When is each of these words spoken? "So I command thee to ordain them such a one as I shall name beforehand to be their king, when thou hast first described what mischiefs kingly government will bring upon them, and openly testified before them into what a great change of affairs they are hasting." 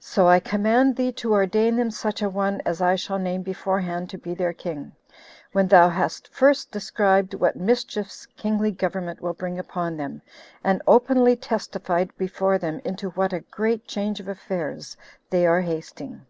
"So 0.00 0.26
I 0.26 0.40
command 0.40 0.96
thee 0.96 1.12
to 1.12 1.34
ordain 1.34 1.76
them 1.76 1.90
such 1.90 2.22
a 2.22 2.30
one 2.30 2.62
as 2.64 2.80
I 2.80 2.96
shall 2.96 3.18
name 3.18 3.42
beforehand 3.42 4.08
to 4.08 4.16
be 4.16 4.32
their 4.32 4.54
king, 4.54 4.92
when 5.52 5.68
thou 5.68 5.90
hast 5.90 6.28
first 6.28 6.70
described 6.70 7.34
what 7.34 7.56
mischiefs 7.56 8.24
kingly 8.38 8.70
government 8.72 9.20
will 9.20 9.34
bring 9.34 9.58
upon 9.58 9.98
them, 9.98 10.22
and 10.64 10.80
openly 10.86 11.36
testified 11.36 12.16
before 12.16 12.56
them 12.56 12.80
into 12.86 13.10
what 13.10 13.34
a 13.34 13.40
great 13.40 13.86
change 13.86 14.18
of 14.18 14.28
affairs 14.28 14.96
they 15.28 15.46
are 15.46 15.60
hasting." 15.60 16.24